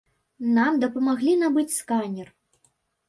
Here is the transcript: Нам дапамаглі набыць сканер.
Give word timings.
Нам 0.55 0.79
дапамаглі 0.83 1.35
набыць 1.43 1.77
сканер. 1.77 2.27